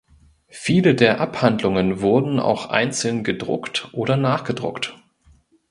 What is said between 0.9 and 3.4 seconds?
der Abhandlungen wurden auch einzeln